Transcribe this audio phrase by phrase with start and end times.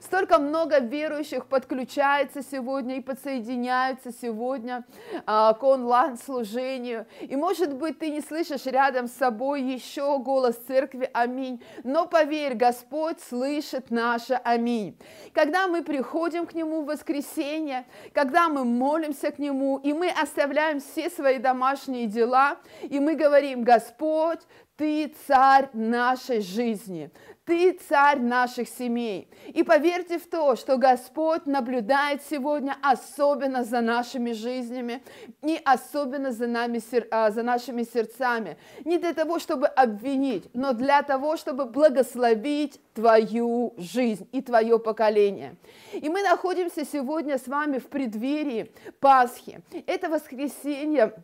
[0.00, 4.84] Столько много верующих подключается сегодня и подсоединяются сегодня
[5.26, 7.06] а, к онлайн-служению.
[7.20, 11.62] И, может быть, ты не слышишь рядом с собой еще голос церкви «Аминь».
[11.84, 14.98] Но поверь, Господь слышит наше «Аминь».
[15.32, 20.80] Когда мы приходим к Нему в воскресенье, когда мы молимся к Нему, и мы оставляем
[20.80, 24.40] все свои домашние дела, и мы говорим, Господь,
[24.76, 27.10] ты царь нашей жизни.
[27.52, 29.28] Ты царь наших семей.
[29.48, 35.02] И поверьте в то, что Господь наблюдает сегодня особенно за нашими жизнями
[35.42, 36.80] и особенно за, нами,
[37.10, 38.56] а, за нашими сердцами.
[38.86, 45.56] Не для того, чтобы обвинить, но для того, чтобы благословить твою жизнь и твое поколение.
[45.92, 49.60] И мы находимся сегодня с вами в преддверии Пасхи.
[49.86, 51.22] Это воскресенье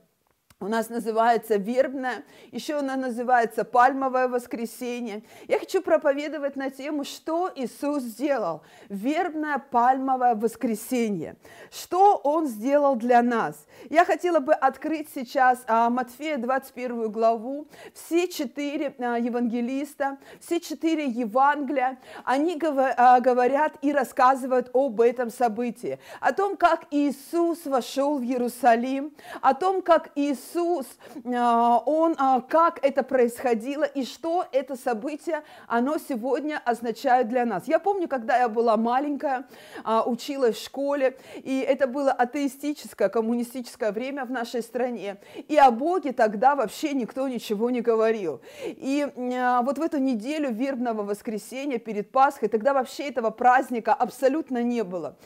[0.61, 5.23] у нас называется вербное, еще она называется пальмовое воскресенье.
[5.47, 8.63] Я хочу проповедовать на тему, что Иисус сделал.
[8.89, 11.37] Вербное пальмовое воскресенье.
[11.71, 13.69] Что Он сделал для нас.
[13.89, 17.69] Я хотела бы открыть сейчас а, Матфея 21 главу.
[17.95, 26.01] Все четыре а, евангелиста, все четыре Евангелия, они а, говорят и рассказывают об этом событии.
[26.19, 30.87] О том, как Иисус вошел в Иерусалим, о том, как Иисус Иисус,
[31.25, 37.65] а, Он, а, как это происходило и что это событие, оно сегодня означает для нас.
[37.67, 39.47] Я помню, когда я была маленькая,
[39.85, 45.19] а, училась в школе, и это было атеистическое, коммунистическое время в нашей стране,
[45.49, 48.41] и о Боге тогда вообще никто ничего не говорил.
[48.65, 54.85] И вот в эту неделю вербного воскресенья перед Пасхой, тогда вообще этого праздника абсолютно не
[54.85, 55.17] было.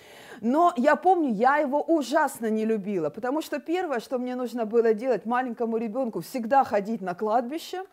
[0.42, 4.92] Но я помню, я его ужасно не любила, потому что первое, что мне нужно было
[4.92, 7.84] делать маленькому ребенку, всегда ходить на кладбище.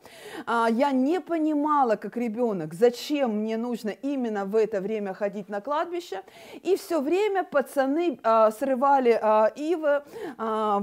[0.47, 5.61] А, я не понимала, как ребенок, зачем мне нужно именно в это время ходить на
[5.61, 6.23] кладбище.
[6.63, 10.01] И все время пацаны а, срывали а, ивы,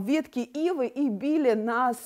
[0.07, 1.97] ветки ивы и били нас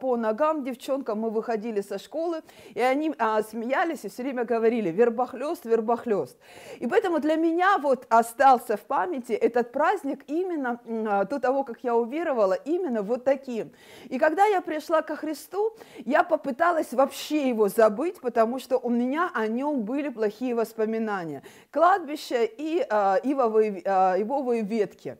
[0.00, 1.20] по ногам, девчонкам.
[1.20, 2.40] Мы выходили со школы,
[2.72, 3.14] и они
[3.50, 6.38] смеялись и все время говорили «вербохлёст, вербохлёст».
[6.78, 11.64] И поэтому для меня вот остался в памяти памяти этот праздник именно а, до того,
[11.64, 13.72] как я уверовала, именно вот таким.
[14.08, 15.72] И когда я пришла ко Христу,
[16.04, 21.42] я попыталась вообще его забыть, потому что у меня о нем были плохие воспоминания.
[21.72, 25.16] Кладбище и э, ивовые, э, ивовые ветки.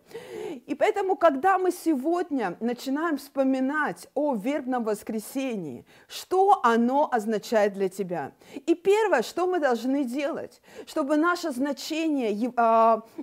[0.66, 8.32] И поэтому, когда мы сегодня начинаем вспоминать о вербном воскресении, что оно означает для тебя?
[8.66, 12.30] И первое, что мы должны делать, чтобы наше значение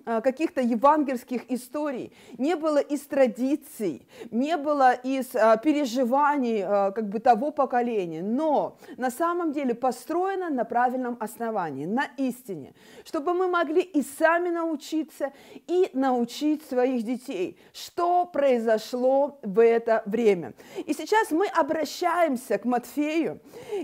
[0.04, 7.09] каких-то каких-то евангельских историй, не было из традиций, не было из а, переживаний а, как
[7.09, 12.73] бы того поколения, но на самом деле построено на правильном основании, на истине,
[13.06, 15.31] чтобы мы могли и сами научиться,
[15.68, 20.53] и научить своих детей, что произошло в это время.
[20.85, 23.39] И сейчас мы обращаемся к Матфею,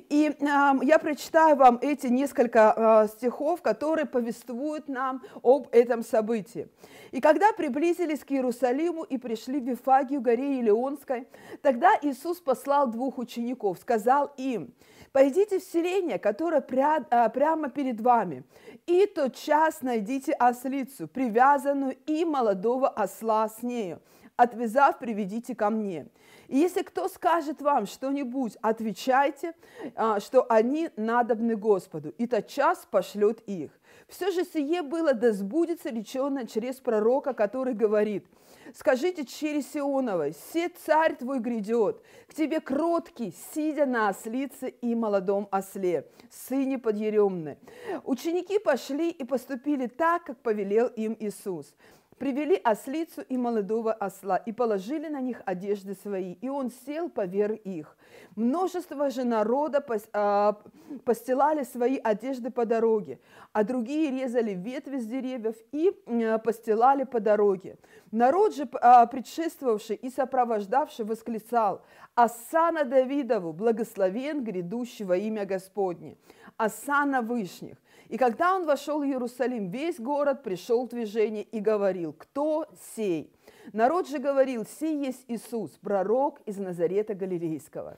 [0.10, 0.46] и э,
[0.84, 6.63] я прочитаю вам эти несколько э, стихов, которые повествуют нам об этом событии.
[7.12, 11.28] И когда приблизились к Иерусалиму и пришли в Вифагию, горе Илеонской,
[11.62, 14.74] тогда Иисус послал двух учеников, сказал им,
[15.12, 16.66] «Пойдите в селение, которое
[17.12, 18.44] а, прямо перед вами,
[18.88, 24.02] и тот час найдите ослицу, привязанную и молодого осла с нею,
[24.36, 26.08] отвязав, приведите ко мне.
[26.48, 29.54] И если кто скажет вам что-нибудь, отвечайте,
[29.96, 33.72] а, что они надобны Господу, и тот час пошлет их.
[34.14, 38.28] Все же сие было, да сбудется речено через пророка, который говорит,
[38.76, 45.48] «Скажите через Сионовой, се царь твой грядет, к тебе кроткий, сидя на ослице и молодом
[45.52, 47.58] осле, сыне подъеремны».
[48.04, 51.74] Ученики пошли и поступили так, как повелел им Иисус
[52.18, 57.60] привели ослицу и молодого осла и положили на них одежды свои, и он сел поверх
[57.64, 57.98] их.
[58.36, 60.58] Множество же народа а,
[61.06, 63.20] постилали свои одежды по дороге,
[63.52, 67.78] а другие резали ветви с деревьев и а, постилали по дороге.
[68.12, 71.82] Народ же, а, предшествовавший и сопровождавший, восклицал,
[72.16, 76.18] «Асана Давидову, благословен грядущий во имя Господне,
[76.58, 77.78] Асана Вышних».
[78.14, 83.34] И когда он вошел в Иерусалим, весь город пришел в движение и говорил, кто сей?
[83.74, 87.98] Народ же говорил, сей есть Иисус, пророк из Назарета Галилейского.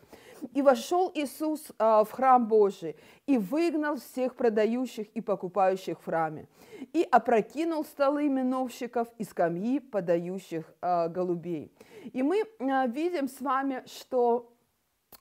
[0.54, 2.96] И вошел Иисус а, в храм Божий
[3.28, 6.48] и выгнал всех продающих и покупающих в храме,
[6.94, 11.74] и опрокинул столы миновщиков и скамьи подающих а, голубей.
[12.14, 14.55] И мы а, видим с вами, что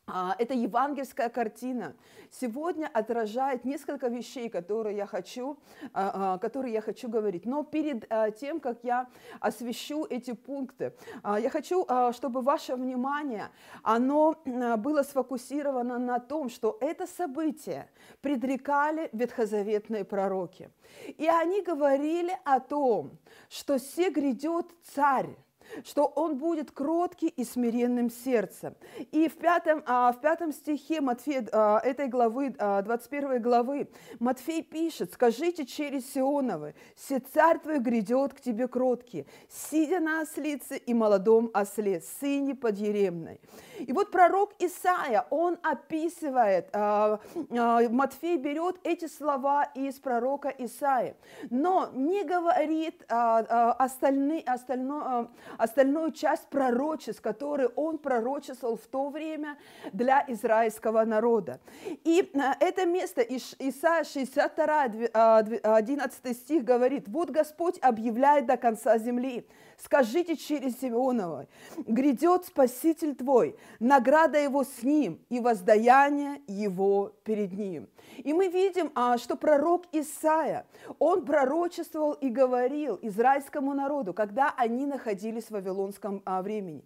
[0.06, 1.94] а, эта евангельская картина
[2.31, 5.58] сегодня отражает несколько вещей, которые я хочу,
[5.94, 7.46] а, а, которые я хочу говорить.
[7.46, 8.06] Но перед
[8.38, 9.08] тем, как я
[9.41, 10.93] освещу эти пункты,
[11.25, 13.49] я хочу, чтобы ваше внимание,
[13.82, 14.37] оно
[14.79, 17.88] было сфокусировано на том, что это событие
[18.20, 20.70] предрекали ветхозаветные пророки.
[21.06, 23.19] И они говорили о том,
[23.49, 25.37] что все грядет царь,
[25.84, 28.75] что он будет кроткий и смиренным сердцем.
[29.12, 33.88] И в пятом, а, в пятом стихе Матфея, а, этой главы, 21 а, главы,
[34.19, 40.76] Матфей пишет, «Скажите через Сионовы, все царь твой грядет к тебе кроткий, сидя на ослице
[40.76, 43.40] и молодом осле, сыне подъеремной».
[43.78, 51.17] И вот пророк Исаия, он описывает, Матфей берет эти слова из пророка Исаия,
[51.50, 55.28] но не говорит остальные, остальное,
[55.58, 59.56] остальную часть пророчеств, которые он пророчествовал в то время
[59.92, 61.60] для израильского народа.
[62.04, 69.46] И э, это место, Исайя 62, 11 стих говорит, «Вот Господь объявляет до конца земли,
[69.78, 71.46] скажите через Симеонова,
[71.86, 77.88] грядет Спаситель твой, награда его с ним и воздаяние его перед ним».
[78.18, 80.66] И мы видим, а, что пророк Исаия,
[80.98, 86.84] он пророчествовал и говорил израильскому народу, когда они находились в вавилонском а, времени.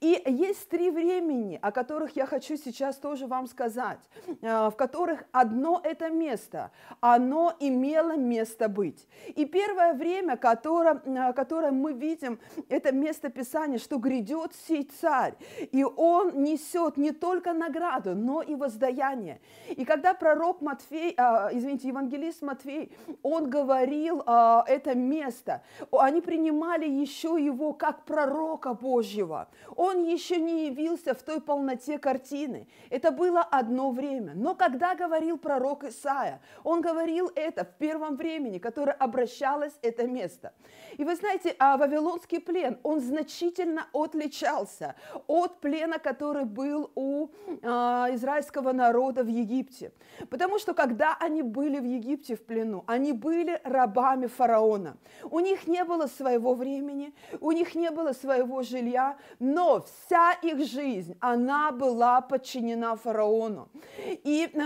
[0.00, 4.00] И есть три времени, о которых я хочу сейчас тоже вам сказать,
[4.42, 6.70] а, в которых одно это место,
[7.00, 9.06] оно имело место быть.
[9.34, 12.38] И первое время, которое, а, которое мы видим,
[12.68, 15.34] это место Писания, что грядет сей царь,
[15.72, 19.40] и он несет не только награду, но и воздаяние.
[19.68, 22.92] И когда пророк Матфей, а, извините, евангелист Матфей,
[23.22, 25.62] он говорил это место,
[25.92, 29.48] они принимали еще его как пророка Божьего
[29.84, 32.66] он еще не явился в той полноте картины.
[32.90, 34.32] Это было одно время.
[34.34, 40.52] Но когда говорил пророк Исаия, он говорил это в первом времени, которое обращалось это место.
[40.96, 44.94] И вы знаете, а Вавилонский плен, он значительно отличался
[45.26, 47.28] от плена, который был у
[47.62, 49.92] а, израильского народа в Египте.
[50.30, 54.96] Потому что когда они были в Египте в плену, они были рабами фараона.
[55.30, 60.66] У них не было своего времени, у них не было своего жилья, но вся их
[60.66, 63.68] жизнь, она была подчинена фараону.
[63.98, 64.60] И э,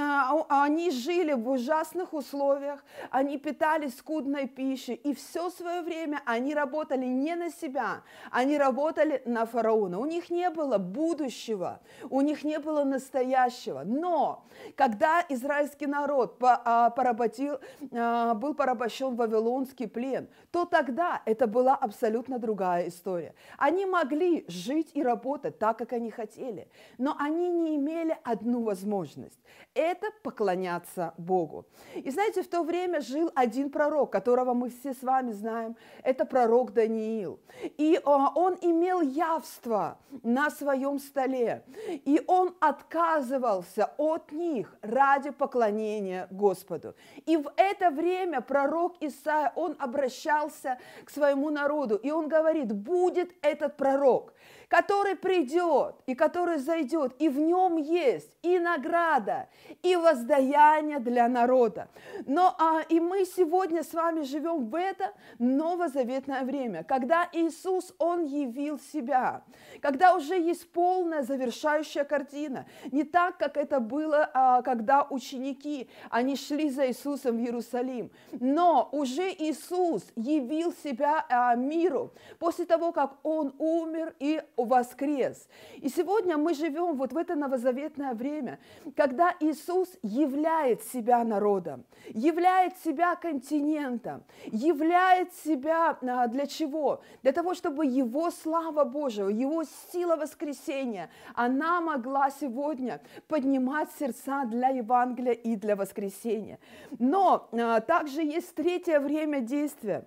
[0.49, 7.07] они жили в ужасных условиях, они питались скудной пищей, и все свое время они работали
[7.07, 9.99] не на себя, они работали на фараона.
[9.99, 11.81] У них не было будущего,
[12.11, 13.83] у них не было настоящего.
[13.85, 14.45] Но
[14.77, 17.59] когда израильский народ а, поработил,
[17.93, 23.35] а, был порабощен в Вавилонский плен, то тогда это была абсолютно другая история.
[23.57, 26.69] Они могли жить и работать так, как они хотели,
[26.99, 29.39] но они не имели одну возможность–
[29.75, 31.67] это поклоняться Богу.
[31.95, 36.25] И знаете, в то время жил один пророк, которого мы все с вами знаем, это
[36.25, 37.39] пророк Даниил.
[37.77, 46.27] И а, он имел явство на своем столе, и он отказывался от них ради поклонения
[46.31, 46.95] Господу.
[47.27, 53.33] И в это время пророк Исаия, он обращался к своему народу, и он говорит, будет
[53.43, 54.33] этот пророк,
[54.69, 59.49] который придет и который зайдет, и в нем есть и награда,
[59.83, 61.89] и воздаяние для народа.
[62.27, 68.25] Но а, и мы сегодня с вами живем в это новозаветное время, когда Иисус, Он
[68.25, 69.43] явил себя,
[69.81, 76.37] когда уже есть полная завершающая картина, не так, как это было, а, когда ученики, они
[76.37, 83.17] шли за Иисусом в Иерусалим, но уже Иисус явил себя а, миру после того, как
[83.23, 85.49] Он умер и воскрес.
[85.77, 88.59] И сегодня мы живем вот в это новозаветное время,
[88.97, 97.01] когда Иисус являет себя народом, являет себя континентом, являет себя а, для чего?
[97.23, 104.69] Для того, чтобы Его слава Божия, Его сила воскресения, она могла сегодня поднимать сердца для
[104.69, 106.59] Евангелия и для воскресения.
[106.99, 110.05] Но а, также есть третье время действия.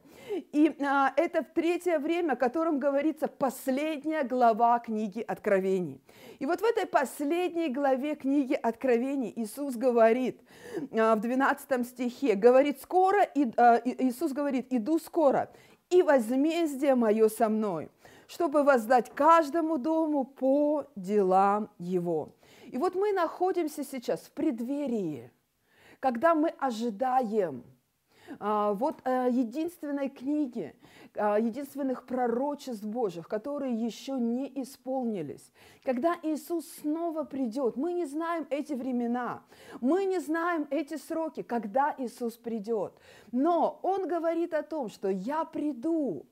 [0.52, 4.41] И а, это третье время, о котором говорится последняя глава
[4.84, 6.02] книги Откровений.
[6.40, 10.42] И вот в этой последней главе книги Откровений Иисус говорит
[10.92, 13.22] а, в 12 стихе, говорит скоро,
[13.58, 15.52] а, Иисус говорит, иду скоро,
[15.90, 17.90] и возмездие мое со мной,
[18.28, 22.36] чтобы воздать каждому дому по делам его.
[22.66, 25.32] И вот мы находимся сейчас в преддверии,
[26.00, 27.64] когда мы ожидаем–
[28.40, 30.74] вот э, единственной книги,
[31.16, 35.52] а, единственных пророчеств Божьих, которые еще не исполнились.
[35.84, 39.42] Когда Иисус снова придет, мы не знаем эти времена,
[39.82, 42.94] мы не знаем эти сроки, когда Иисус придет.
[43.32, 46.26] Но Он говорит о том, что я приду,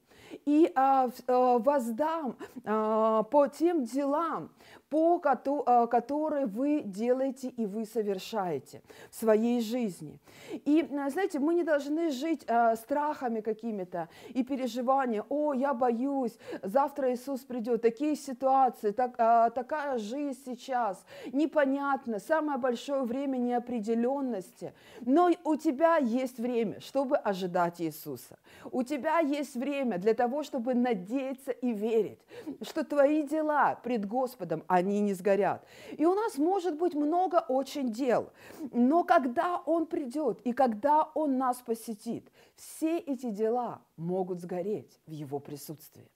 [0.46, 4.52] и а, а, воздам а, по тем делам,
[4.90, 8.82] по а, которые вы делаете и вы совершаете
[9.12, 10.20] в своей жизни.
[10.52, 15.24] И, а, знаете, мы не должны жить а, страхами какими-то и переживания.
[15.30, 17.82] О, я боюсь, завтра Иисус придет.
[17.82, 19.16] Такие ситуации, так,
[19.54, 24.74] такая жизнь сейчас, непонятно, самое большое время неопределенности.
[25.02, 28.38] Но у тебя есть время, чтобы ожидать Иисуса.
[28.72, 32.20] У тебя есть время для того, чтобы надеяться и верить,
[32.62, 35.66] что твои дела пред Господом, они не сгорят.
[35.98, 38.32] И у нас может быть много очень дел,
[38.72, 45.12] но когда Он придет и когда Он нас посетит, все эти дела могут сгореть в
[45.12, 46.10] Его присутствии.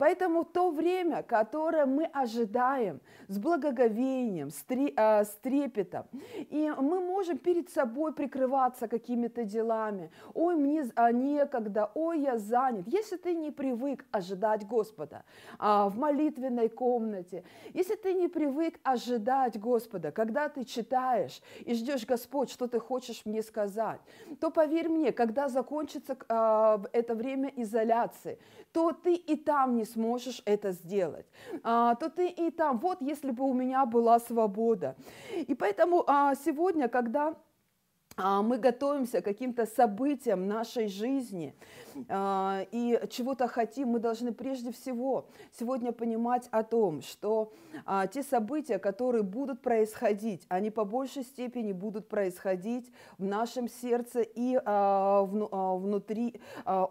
[0.00, 6.06] Поэтому то время, которое мы ожидаем с благоговением, с, э, с трепетом,
[6.38, 10.10] и мы можем перед собой прикрываться какими-то делами.
[10.32, 12.88] Ой, мне а, некогда, ой, я занят.
[12.88, 15.22] Если ты не привык ожидать Господа
[15.58, 22.06] а, в молитвенной комнате, если ты не привык ожидать Господа, когда ты читаешь и ждешь,
[22.06, 24.00] Господь, что ты хочешь мне сказать,
[24.40, 28.38] то поверь мне, когда закончится а, это время изоляции,
[28.72, 31.26] то ты и там не сможешь это сделать,
[31.62, 34.94] а, то ты и там, вот если бы у меня была свобода.
[35.34, 37.34] И поэтому а, сегодня, когда
[38.16, 41.54] а, мы готовимся к каким-то событиям нашей жизни
[42.08, 45.28] а, и чего-то хотим, мы должны прежде всего
[45.58, 47.52] сегодня понимать о том, что
[47.84, 54.20] а, те события, которые будут происходить, они по большей степени будут происходить в нашем сердце
[54.22, 56.40] и внутри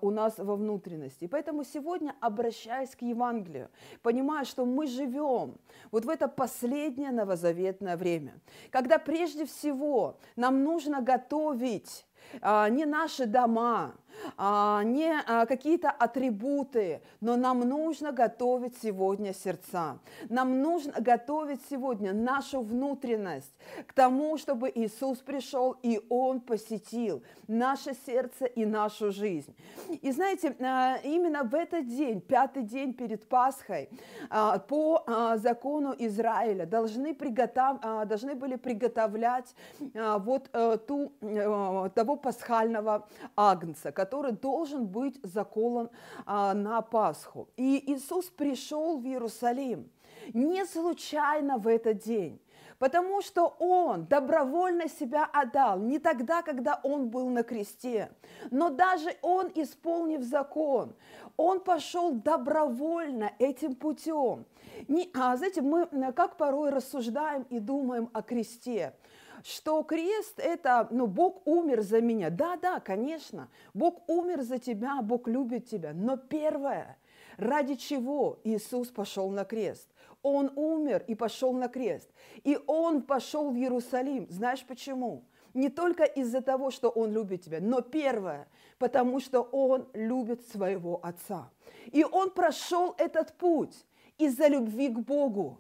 [0.01, 1.27] у нас во внутренности.
[1.27, 3.70] Поэтому сегодня, обращаясь к Евангелию,
[4.01, 5.58] понимая, что мы живем
[5.91, 8.39] вот в это последнее новозаветное время,
[8.72, 12.06] когда прежде всего нам нужно готовить
[12.41, 13.94] а, не наши дома, а,
[14.38, 19.99] не а, какие-то атрибуты, но нам нужно готовить сегодня сердца.
[20.29, 23.53] Нам нужно готовить сегодня нашу внутренность
[23.88, 29.55] к тому, чтобы Иисус пришел и Он посетил наше сердце и нашу жизнь.
[30.01, 30.55] И знаете,
[31.03, 33.89] именно в этот день, пятый день перед Пасхой,
[34.67, 35.03] по
[35.38, 37.79] закону Израиля должны, приготов...
[38.07, 39.55] должны были приготовлять
[40.19, 44.08] вот э, ту, э, того пасхального агнца, который
[44.41, 45.89] должен быть заколон
[46.25, 47.49] а, на Пасху.
[47.57, 49.89] И Иисус пришел в Иерусалим
[50.33, 52.41] не случайно в этот день,
[52.77, 58.11] потому что Он добровольно себя отдал, не тогда, когда Он был на кресте,
[58.51, 60.95] но даже Он, исполнив закон,
[61.37, 64.45] Он пошел добровольно этим путем.
[64.87, 68.93] Не, а, знаете, мы как порой рассуждаем и думаем о кресте–
[69.43, 72.29] что крест– это, ну, Бог умер за меня.
[72.29, 75.91] Да, да, конечно, Бог умер за тебя, Бог любит тебя.
[75.93, 76.98] Но первое,
[77.38, 79.89] ради чего Иисус пошел на крест?
[80.22, 82.10] Он умер и пошел на крест.
[82.43, 84.27] И Он пошел в Иерусалим.
[84.29, 85.24] Знаешь почему?
[85.53, 91.00] Не только из-за того, что Он любит тебя, но первое, потому что Он любит своего
[91.03, 91.50] Отца.
[91.91, 93.86] И Он прошел этот путь
[94.17, 95.60] из-за любви к Богу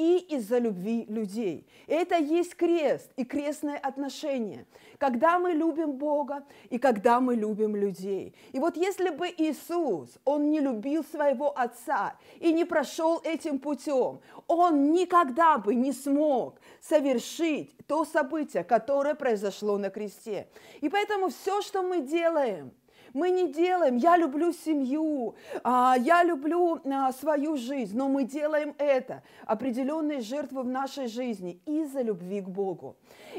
[0.00, 1.66] и из-за любви людей.
[1.86, 4.64] Это есть крест и крестное отношение,
[4.96, 8.34] когда мы любим Бога и когда мы любим людей.
[8.52, 14.20] И вот если бы Иисус, Он не любил своего Отца и не прошел этим путем,
[14.46, 20.48] Он никогда бы не смог совершить то событие, которое произошло на кресте.
[20.80, 22.72] И поэтому все, что мы делаем–
[23.12, 28.74] мы не делаем, я люблю семью, а, я люблю а, свою жизнь, но мы делаем
[28.78, 32.96] это, определенные жертвы в нашей жизни из-за любви к Богу.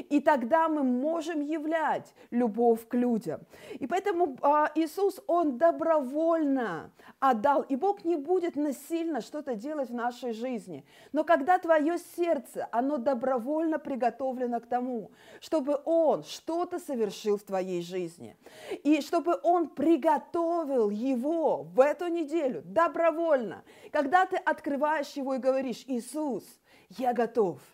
[0.08, 3.40] И тогда мы можем являть любовь к людям.
[3.78, 9.94] И поэтому а, Иисус, Он добровольно отдал, и Бог не будет насильно что-то делать в
[9.94, 10.84] нашей жизни.
[11.12, 15.10] Но когда твое сердце, оно добровольно приготовлено к тому,
[15.40, 18.36] чтобы Он что-то совершил в твоей жизни,
[18.82, 23.62] и чтобы Он он приготовил его в эту неделю добровольно.
[23.92, 26.44] Когда ты открываешь его и говоришь, Иисус,
[26.90, 27.60] я готов–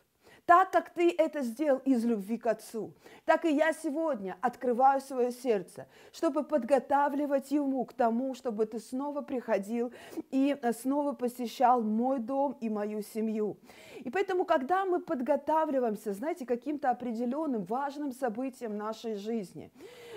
[0.49, 2.95] так как ты это сделал из любви к Отцу,
[3.27, 9.21] так и я сегодня открываю свое сердце, чтобы подготавливать ему к тому, чтобы ты снова
[9.21, 9.93] приходил
[10.31, 13.59] и э, снова посещал мой дом и мою семью.
[13.99, 19.71] И поэтому, когда мы подготавливаемся, знаете, каким-то определенным важным событиям нашей жизни,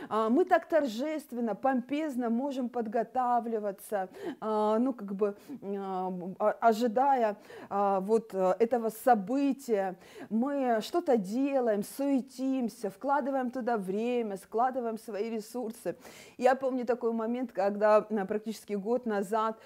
[0.10, 7.38] мы так торжественно, помпезно можем подготавливаться, а, ну, как бы а, ожидая
[7.70, 9.96] вот э, этого события.
[10.29, 15.96] Мы что-то делаем, суетимся, вкладываем туда время, складываем свои ресурсы.
[16.38, 19.60] Я помню такой момент, когда практически год назад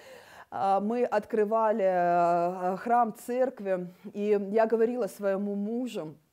[0.50, 6.25] мы открывали э, храм церкви, и я говорила своему мужу, а,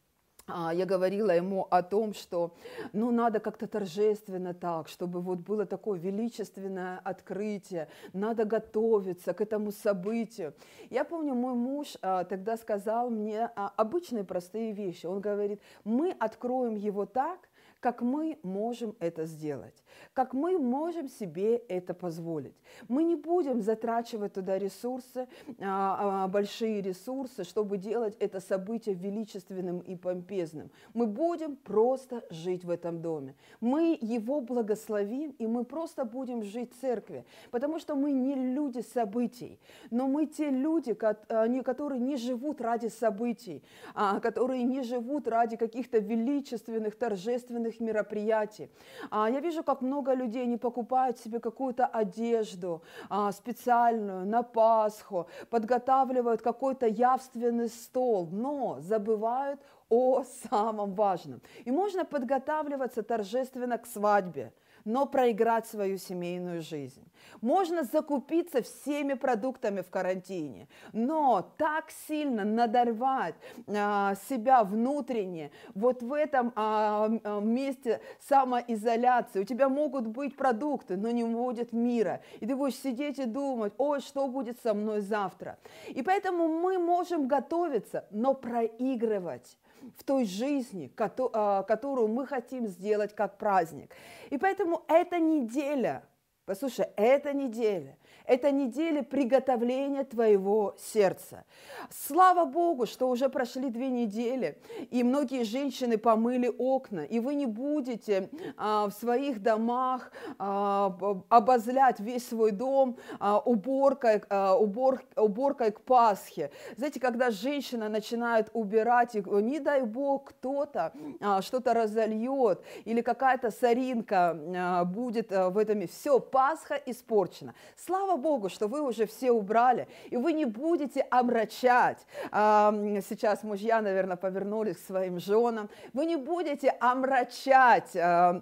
[0.47, 2.53] я говорила ему о том, что
[2.91, 9.71] ну, надо как-то торжественно так, чтобы вот было такое величественное открытие, надо готовиться к этому
[9.71, 10.53] событию.
[10.89, 15.05] Я помню, мой муж а, тогда сказал мне а, обычные простые вещи.
[15.05, 19.82] Он говорит, мы откроем его так, как мы можем это сделать,
[20.13, 22.55] как мы можем себе это позволить.
[22.87, 25.27] Мы не будем затрачивать туда ресурсы,
[25.59, 30.69] а, а, большие ресурсы, чтобы делать это событие величественным и помпезным.
[30.93, 33.35] Мы будем просто жить в этом доме.
[33.61, 38.81] Мы его благословим, и мы просто будем жить в церкви, потому что мы не люди
[38.81, 39.59] событий,
[39.91, 45.99] но мы те люди, которые не живут ради событий, а, которые не живут ради каких-то
[45.99, 48.69] величественных, торжественных мероприятий.
[49.11, 56.41] Я вижу, как много людей не покупают себе какую-то одежду а, специальную на Пасху, подготавливают
[56.41, 59.59] какой-то явственный стол, но забывают
[59.89, 61.41] о самом важном.
[61.65, 64.51] И можно подготавливаться торжественно к свадьбе,
[64.85, 67.03] но проиграть свою семейную жизнь.
[67.41, 73.35] Можно закупиться всеми продуктами в карантине, но так сильно надорвать
[73.67, 79.41] а, себя внутренне, вот в этом а, а, месте самоизоляции.
[79.41, 82.21] У тебя могут быть продукты, но не будет мира.
[82.39, 85.57] И ты будешь сидеть и думать, ой, что будет со мной завтра.
[85.87, 89.57] И поэтому мы можем готовиться, но проигрывать
[89.97, 93.95] в той жизни, а, которую мы хотим сделать как праздник.
[94.29, 96.03] И поэтому эта неделя,
[96.45, 101.43] послушай, эта неделя, это неделя приготовления твоего сердца.
[101.89, 104.57] Слава Богу, что уже прошли две недели,
[104.91, 110.97] и многие женщины помыли окна, и вы не будете а, в своих домах а,
[111.29, 116.51] обозлять весь свой дом а, уборкой, а, убор, уборкой к Пасхе.
[116.77, 123.51] Знаете, когда женщина начинает убирать, и, не дай Бог, кто-то а, что-то разольет, или какая-то
[123.51, 127.53] соринка а, будет а, в этом, все, Пасха испорчена.
[127.75, 132.05] Слава Слава Богу, что вы уже все убрали, и вы не будете омрачать.
[132.31, 135.67] Сейчас мужья, наверное, повернулись к своим женам.
[135.93, 138.41] Вы не будете омрачать а,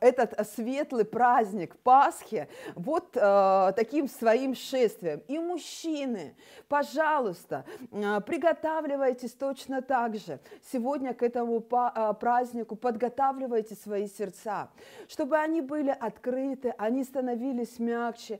[0.00, 5.22] этот светлый праздник Пасхи вот а, таким своим шествием.
[5.26, 6.34] И мужчины,
[6.68, 10.38] пожалуйста, а, приготавливайтесь точно так же.
[10.70, 14.68] Сегодня к этому празднику подготавливайте свои сердца,
[15.08, 18.38] чтобы они были открыты, они становились мягче,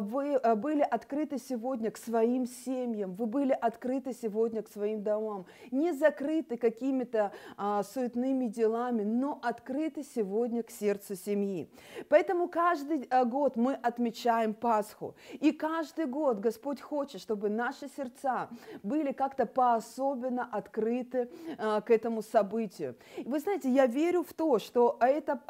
[0.00, 5.46] вы а, были открыты сегодня к своим семьям, вы были открыты сегодня к своим домам,
[5.70, 11.68] не закрыты какими-то а, суетными делами, но открыты сегодня к сердцу семьи.
[12.08, 18.48] Поэтому каждый год мы отмечаем Пасху, и каждый год Господь хочет, чтобы наши сердца
[18.82, 22.96] были как-то по-особенно открыты к этому событию.
[23.24, 25.40] Вы знаете, я верю в то, что это,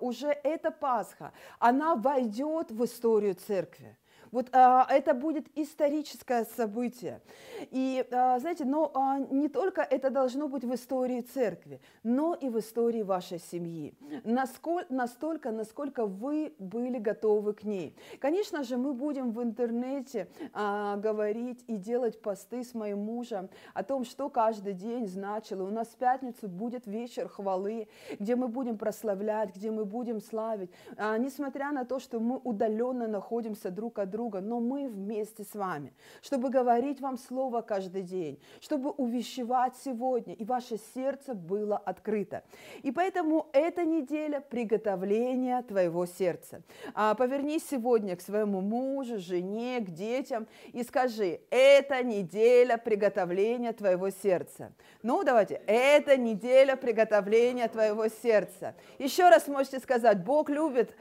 [0.00, 3.96] уже эта Пасха, она войдет в историю церкви.
[4.32, 7.20] Вот а, это будет историческое событие.
[7.70, 12.48] И, а, знаете, но а, не только это должно быть в истории церкви, но и
[12.48, 13.94] в истории вашей семьи.
[14.24, 17.96] Насколько, настолько, насколько вы были готовы к ней.
[18.20, 23.82] Конечно же, мы будем в интернете а, говорить и делать посты с моим мужем о
[23.82, 25.64] том, что каждый день значило.
[25.64, 27.88] У нас в пятницу будет вечер хвалы,
[28.18, 30.70] где мы будем прославлять, где мы будем славить.
[30.96, 35.44] А, несмотря на то, что мы удаленно находимся друг от друга, друга, но мы вместе
[35.44, 41.78] с вами, чтобы говорить вам слово каждый день, чтобы увещевать сегодня, и ваше сердце было
[41.78, 42.42] открыто.
[42.82, 46.60] И поэтому эта неделя приготовления твоего сердца.
[46.94, 54.10] А, повернись сегодня к своему мужу, жене, к детям и скажи, это неделя приготовления твоего
[54.10, 54.72] сердца.
[55.02, 58.74] Ну, давайте, это неделя приготовления твоего сердца.
[58.98, 60.94] Еще раз можете сказать, Бог любит,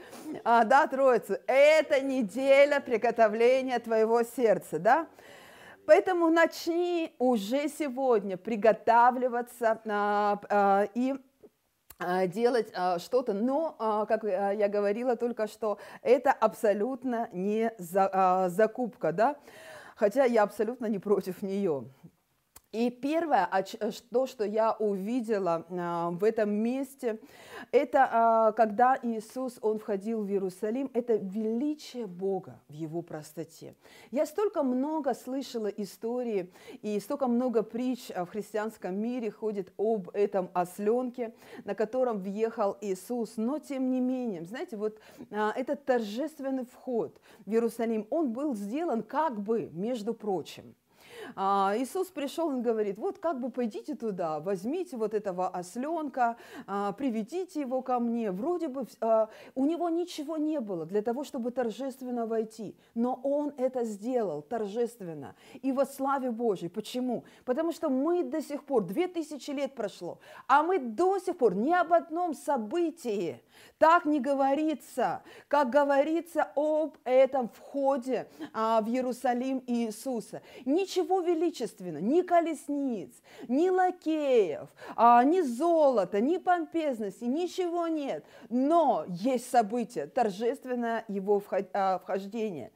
[0.45, 5.07] а, да, Троицу, это неделя приготовления приготовления твоего сердца, да?
[5.85, 11.15] Поэтому начни уже сегодня приготавливаться а, а, и
[11.97, 17.73] а, делать а, что-то, но, а, как а, я говорила только что, это абсолютно не
[17.79, 19.35] за, закупка, да,
[19.95, 21.85] хотя я абсолютно не против нее.
[22.71, 23.49] И первое,
[24.11, 27.19] то, что я увидела а, в этом месте,
[27.71, 33.73] это а, когда Иисус, Он входил в Иерусалим, это величие Бога в Его простоте.
[34.11, 36.51] Я столько много слышала истории
[36.83, 41.33] и столько много притч в христианском мире ходит об этом осленке,
[41.65, 43.33] на котором въехал Иисус.
[43.37, 44.99] Но тем не менее, знаете, вот
[45.31, 50.75] а, этот торжественный вход в Иерусалим, он был сделан как бы, между прочим,
[51.35, 56.37] а, Иисус пришел, он говорит, вот как бы пойдите туда, возьмите вот этого осленка,
[56.67, 58.31] а, приведите его ко мне.
[58.31, 63.53] Вроде бы а, у него ничего не было для того, чтобы торжественно войти, но он
[63.57, 66.69] это сделал торжественно и во славе Божьей.
[66.69, 67.23] Почему?
[67.45, 71.55] Потому что мы до сих пор, две тысячи лет прошло, а мы до сих пор
[71.55, 73.41] ни об одном событии
[73.77, 80.41] так не говорится, как говорится об этом входе в Иерусалим Иисуса.
[80.65, 83.11] Ничего величественно, ни колесниц,
[83.47, 88.25] ни лакеев, а, ни золота, ни помпезности, ничего нет.
[88.49, 91.41] Но есть событие, торжественное его
[91.73, 92.71] а, вхождение.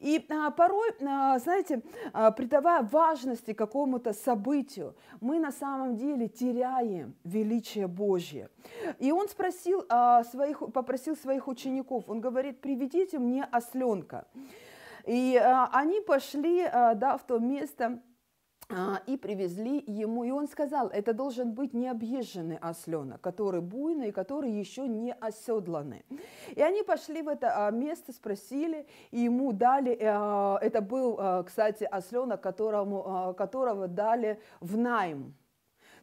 [0.00, 7.14] И а, порой, а, знаете, а, придавая важности какому-то событию, мы на самом деле теряем
[7.24, 8.50] величие Божье.
[8.98, 14.26] И он спросил а, своих, попросил своих учеников, он говорит, приведите мне осленка.
[15.08, 18.02] И а, они пошли а, да, в то место,
[18.68, 24.50] а, и привезли ему, и он сказал, это должен быть необъезженный осленок, который буйный, который
[24.50, 26.04] еще не оседланный.
[26.54, 33.34] И они пошли в это место, спросили, и ему дали, это был, кстати, осленок, которому,
[33.38, 35.34] которого дали в найм.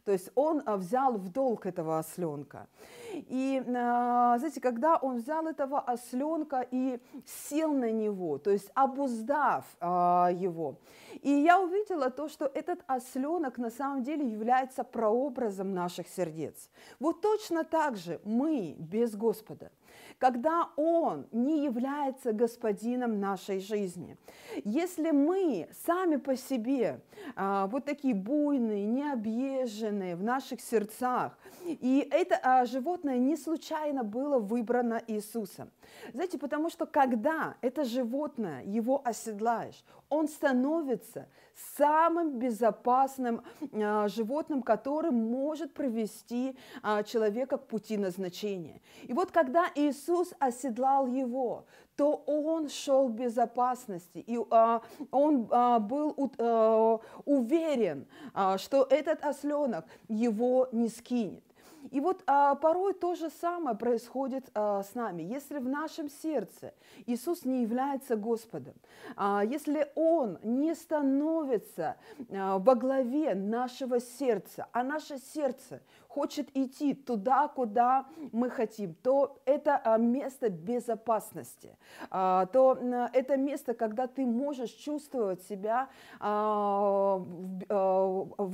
[0.06, 2.68] То есть он взял в долг этого осленка.
[3.12, 9.64] И, а, знаете, когда он взял этого осленка и сел на него, то есть обуздав
[9.80, 10.76] а, его,
[11.22, 16.70] и я увидела то, что этот осленок на самом деле является прообразом наших сердец.
[17.00, 19.72] Вот точно так же мы без Господа–
[20.18, 24.16] когда Он не является господином нашей жизни.
[24.64, 27.00] Если мы сами по себе
[27.34, 34.38] а, вот такие буйные, необъезженные в наших сердцах, и это а, животное не случайно было
[34.38, 35.70] выбрано Иисусом.
[36.12, 41.28] Знаете, потому что когда это животное, его оседлаешь, он становится
[41.76, 43.42] самым безопасным
[43.72, 48.80] а, животным, которым может провести а, человека к пути назначения.
[49.02, 51.66] И вот когда Иисус оседлал его,
[51.96, 58.86] то он шел в безопасности, и а, он а, был у, а, уверен, а, что
[58.88, 61.45] этот осленок его не скинет.
[61.90, 65.22] И вот а, порой то же самое происходит а, с нами.
[65.22, 66.74] Если в нашем сердце
[67.06, 68.74] Иисус не является Господом,
[69.16, 71.96] а, если Он не становится
[72.30, 75.80] а, во главе нашего сердца, а наше сердце
[76.16, 81.76] хочет идти туда, куда мы хотим, то это а, место безопасности,
[82.10, 87.20] а, то а, это место, когда ты можешь чувствовать себя в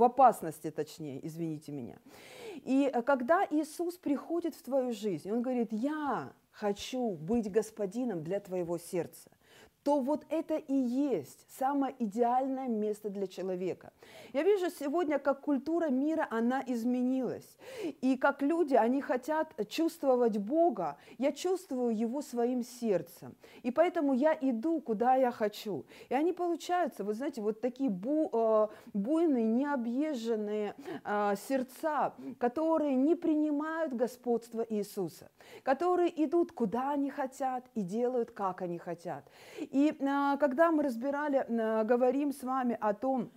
[0.05, 1.99] опасности, точнее, извините меня.
[2.65, 8.41] И э, когда Иисус приходит в твою жизнь, Он говорит, я хочу быть господином для
[8.41, 9.31] твоего сердца
[9.83, 13.93] то вот это и есть самое идеальное место для человека.
[14.33, 17.59] Я вижу сегодня, как культура мира, она изменилась.
[18.01, 20.97] И как люди, они хотят чувствовать Бога.
[21.19, 23.35] Я чувствую Его своим сердцем.
[23.63, 25.85] И поэтому я иду, куда я хочу.
[26.09, 33.17] И они получаются, вы знаете, вот такие бу, э, буйные, необъезженные э, сердца, которые не
[33.17, 35.31] принимают господство Иисуса,
[35.63, 39.25] которые идут, куда они хотят и делают, как они хотят.
[39.73, 43.33] И а, когда мы разбирали, а, говорим с вами о том,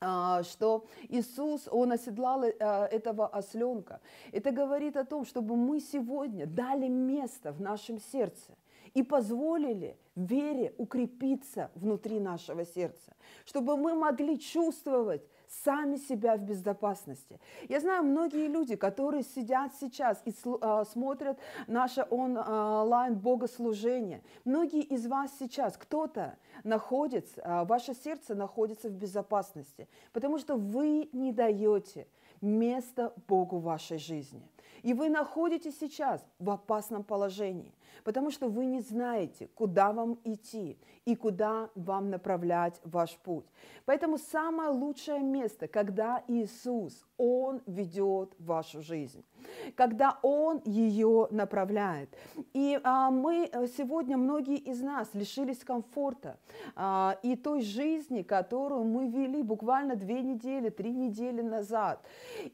[0.00, 4.00] а, что Иисус, Он оседлал э, этого осленка.
[4.30, 8.56] Это говорит о том, чтобы мы сегодня дали место в нашем сердце
[8.94, 15.26] и позволили вере укрепиться внутри нашего сердца, чтобы мы могли чувствовать
[15.64, 17.40] сами себя в безопасности.
[17.68, 24.22] Я знаю многие люди, которые сидят сейчас и а, смотрят наше онлайн богослужение.
[24.44, 31.08] Многие из вас сейчас, кто-то находится, а, ваше сердце находится в безопасности, потому что вы
[31.12, 32.06] не даете
[32.40, 34.48] место Богу в вашей жизни.
[34.86, 40.78] И вы находитесь сейчас в опасном положении, потому что вы не знаете, куда вам идти
[41.04, 43.46] и куда вам направлять ваш путь.
[43.84, 49.24] Поэтому самое лучшее место, когда Иисус, Он ведет вашу жизнь,
[49.74, 52.16] когда Он ее направляет.
[52.52, 56.38] И а, мы э, сегодня, многие из нас лишились комфорта
[56.76, 62.04] а, и той жизни, которую мы вели буквально две недели, три недели назад.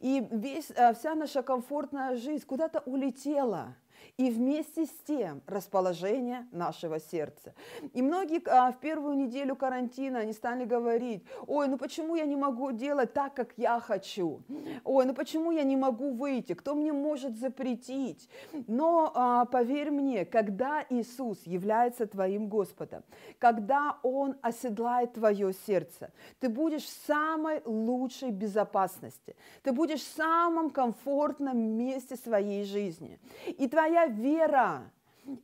[0.01, 3.77] И весь, а, вся наша комфортная жизнь куда-то улетела
[4.18, 7.55] и вместе с тем расположение нашего сердца.
[7.94, 12.37] И многие а, в первую неделю карантина они стали говорить, ой, ну почему я не
[12.37, 14.42] могу делать так, как я хочу?
[14.85, 16.53] Ой, ну почему я не могу выйти?
[16.53, 18.29] Кто мне может запретить?
[18.66, 23.03] Но а, поверь мне, когда Иисус является твоим Господом,
[23.38, 30.70] когда Он оседлает твое сердце, ты будешь в самой лучшей безопасности, ты будешь в самом
[30.70, 33.18] комфортном месте своей жизни.
[33.46, 34.91] И твоя твоя вера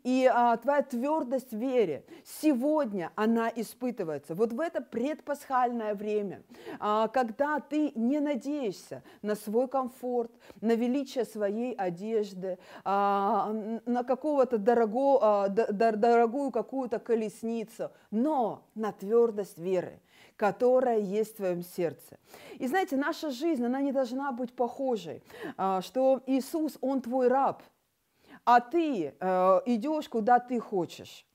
[0.02, 4.34] и а, твоя твердость в вере сегодня она испытывается.
[4.34, 6.42] Вот в это предпасхальное время,
[6.80, 13.52] а, когда ты не надеешься на свой комфорт, на величие своей одежды, а,
[13.86, 20.00] на какого-то дорого, а, дорогую какую-то колесницу, но на твердость веры
[20.36, 22.16] которая есть в твоем сердце.
[22.60, 25.20] И знаете, наша жизнь, она не должна быть похожей,
[25.56, 27.64] а, что Иисус, Он твой раб–
[28.50, 31.26] а ты э, идешь куда ты хочешь.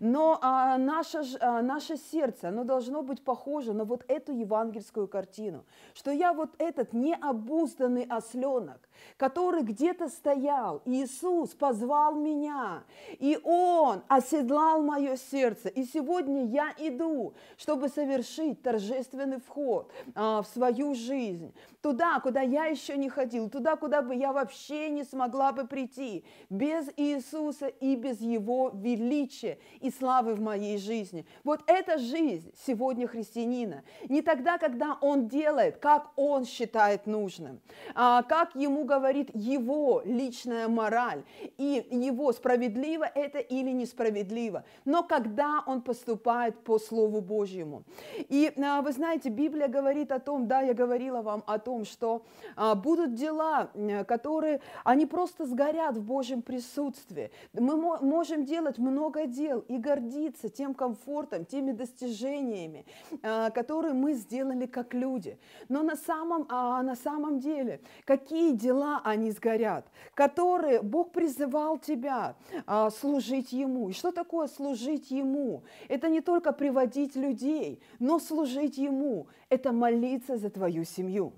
[0.00, 5.64] Но а, наше, а, наше сердце, оно должно быть похоже на вот эту евангельскую картину,
[5.94, 12.84] что я вот этот необузданный осленок, который где-то стоял, Иисус позвал меня,
[13.18, 20.46] и Он оседлал мое сердце, и сегодня я иду, чтобы совершить торжественный вход а, в
[20.46, 25.52] свою жизнь, туда, куда я еще не ходил, туда, куда бы я вообще не смогла
[25.52, 31.26] бы прийти, без Иисуса и без Его величия и славы в моей жизни.
[31.44, 33.82] Вот эта жизнь сегодня христианина.
[34.08, 37.60] Не тогда, когда он делает, как он считает нужным,
[37.94, 41.22] а как ему говорит его личная мораль,
[41.56, 47.84] и его справедливо это или несправедливо, но когда он поступает по Слову Божьему.
[48.28, 52.24] И а, вы знаете, Библия говорит о том, да, я говорила вам о том, что
[52.56, 53.70] а, будут дела,
[54.06, 57.30] которые, они просто сгорят в Божьем присутствии.
[57.52, 62.84] Мы можем делать много дел, и гордиться тем комфортом, теми достижениями,
[63.22, 65.38] а, которые мы сделали как люди.
[65.68, 72.36] Но на самом, а, на самом деле, какие дела они сгорят, которые Бог призывал тебя
[72.66, 73.90] а, служить Ему.
[73.90, 75.62] И что такое служить Ему?
[75.88, 81.32] Это не только приводить людей, но служить Ему– это молиться за твою семью.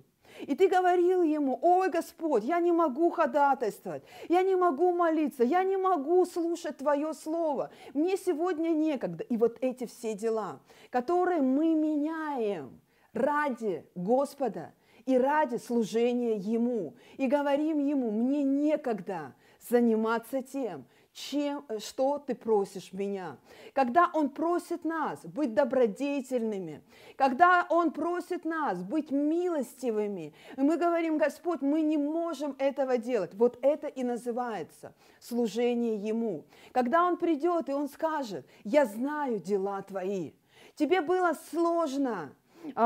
[0.47, 5.65] И ты говорил ему, ой, Господь, я не могу ходатайствовать, я не могу молиться, я
[5.65, 9.25] не могу слушать Твое Слово, мне сегодня некогда.
[9.25, 12.81] И вот эти все дела, которые мы меняем
[13.13, 14.73] ради Господа
[15.07, 19.35] и ради служения Ему, и говорим Ему, мне некогда
[19.69, 20.85] заниматься тем,
[21.21, 23.37] чем, э, что ты просишь меня.
[23.75, 26.83] Когда Он просит нас быть добродетельными,
[27.17, 33.35] когда Он просит нас быть милостивыми, и мы говорим, Господь, мы не можем этого делать.
[33.35, 36.45] Вот это и называется служение Ему.
[36.73, 40.33] Когда Он придет и Он скажет, я знаю дела твои,
[40.77, 42.33] тебе было сложно,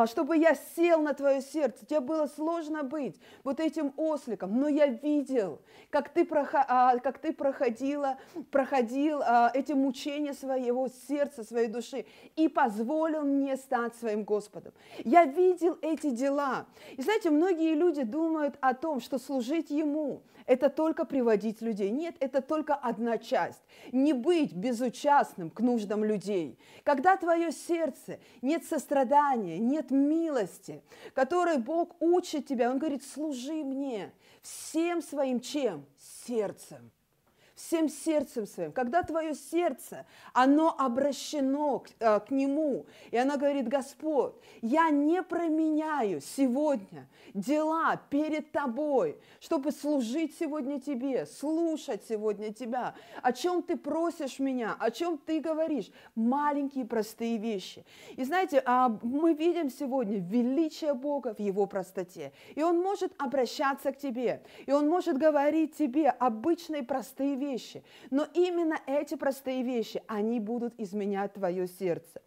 [0.06, 1.86] чтобы я сел на твое сердце.
[1.86, 5.60] Тебе было сложно быть вот этим осликом, но я видел,
[5.90, 8.18] как ты, а, как ты проходила,
[8.50, 12.06] проходил а, эти мучения своего сердца, своей души
[12.36, 14.72] и позволил мне стать своим Господом.
[15.04, 16.66] Я видел эти дела.
[16.96, 21.90] И знаете, многие люди думают о том, что служить Ему– это только приводить людей.
[21.90, 23.62] Нет, это только одна часть.
[23.92, 26.58] Не быть безучастным к нуждам людей.
[26.82, 30.82] Когда твое сердце нет сострадания, нет милости,
[31.14, 32.70] которой Бог учит тебя.
[32.70, 35.86] Он говорит, служи мне всем своим чем?
[36.26, 36.90] Сердцем
[37.54, 43.68] всем сердцем своим, когда твое сердце, оно обращено к, э, к Нему, и оно говорит,
[43.68, 52.94] Господь, я не променяю сегодня дела перед Тобой, чтобы служить сегодня Тебе, слушать сегодня Тебя,
[53.22, 57.84] о чем Ты просишь меня, о чем Ты говоришь, маленькие простые вещи.
[58.16, 63.92] И знаете, а мы видим сегодня величие Бога в Его простоте, и Он может обращаться
[63.92, 67.82] к тебе, и Он может говорить тебе обычные простые вещи, вещи.
[68.10, 72.20] Но именно эти простые вещи, они будут изменять твое сердце.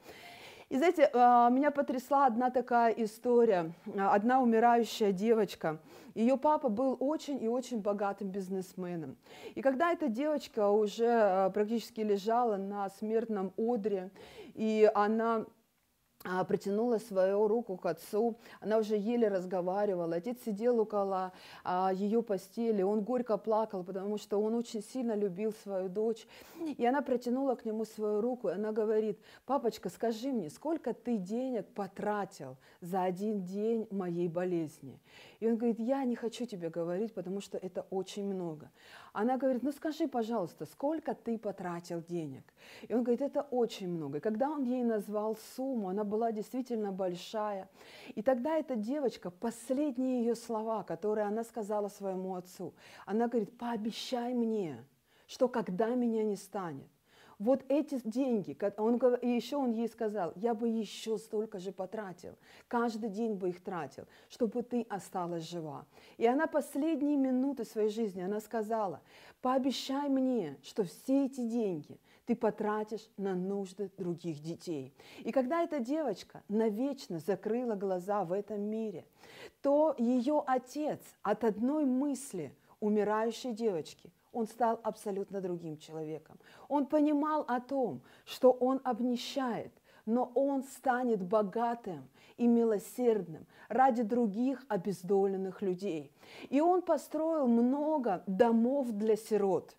[0.70, 3.72] И знаете, а, меня потрясла одна такая история.
[3.98, 5.80] Одна умирающая девочка.
[6.14, 9.16] Ее папа был очень и очень богатым бизнесменом.
[9.56, 14.12] И когда эта девочка уже а, практически лежала на смертном одре,
[14.56, 15.46] и она
[16.30, 21.32] а, протянула свою руку к отцу, она уже еле разговаривала, отец сидел около
[21.64, 26.28] а, ее постели, он горько плакал, потому что он очень сильно любил свою дочь,
[26.78, 31.18] и она протянула к нему свою руку, и она говорит, папочка, скажи мне, сколько ты
[31.18, 35.00] денег потратил за один день моей болезни?
[35.40, 38.70] И он говорит, я не хочу тебе говорить, потому что это очень много.
[39.14, 42.44] Она говорит, ну скажи, пожалуйста, сколько ты потратил денег?
[42.88, 44.18] И он говорит, это очень много.
[44.18, 47.70] И когда он ей назвал сумму, она была действительно большая.
[48.16, 52.74] И тогда эта девочка, последние ее слова, которые она сказала своему отцу,
[53.06, 54.84] она говорит, пообещай мне,
[55.28, 56.88] что когда меня не станет,
[57.40, 62.36] вот эти деньги, он, и еще он ей сказал, я бы еще столько же потратил,
[62.68, 65.86] каждый день бы их тратил, чтобы ты осталась жива.
[66.18, 69.02] И она последние минуты своей жизни, она сказала,
[69.42, 74.94] пообещай мне, что все эти деньги ты потратишь на нужды других детей.
[75.20, 79.06] И когда эта девочка навечно закрыла глаза в этом мире,
[79.62, 86.38] то ее отец от одной мысли умирающей девочки он стал абсолютно другим человеком.
[86.68, 89.72] Он понимал о том, что он обнищает,
[90.06, 96.12] но он станет богатым и милосердным ради других обездоленных людей.
[96.50, 99.76] И он построил много домов для сирот.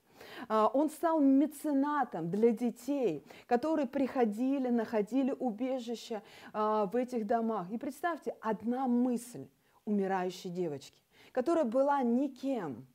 [0.48, 6.22] А, он стал меценатом для детей, которые приходили, находили убежище
[6.52, 7.70] а, в этих домах.
[7.70, 9.48] И представьте, одна мысль
[9.84, 10.98] умирающей девочки,
[11.32, 12.86] которая была никем,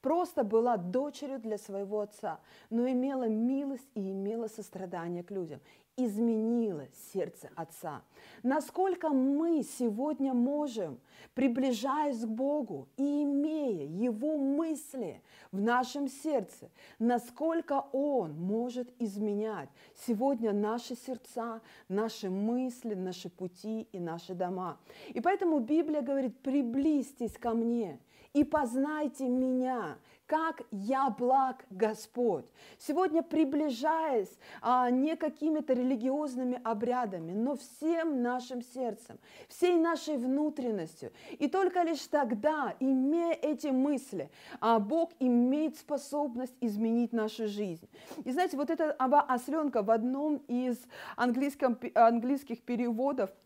[0.00, 5.60] просто была дочерью для своего отца, но имела милость и имела сострадание к людям
[5.96, 8.02] изменила сердце Отца.
[8.42, 10.98] Насколько мы сегодня можем,
[11.34, 19.68] приближаясь к Богу и имея Его мысли в нашем сердце, насколько Он может изменять
[20.06, 24.78] сегодня наши сердца, наши мысли, наши пути и наши дома.
[25.08, 28.00] И поэтому Библия говорит, приблизьтесь ко мне
[28.34, 29.96] и познайте меня,
[30.26, 32.46] как я благ Господь.
[32.78, 41.12] Сегодня приближаясь а, не какими-то религиозными обрядами, но всем нашим сердцем, всей нашей внутренностью.
[41.38, 47.88] И только лишь тогда, имея эти мысли, а, Бог имеет способность изменить нашу жизнь.
[48.24, 50.78] И знаете, вот эта осленка в одном из
[51.16, 53.30] английских переводов–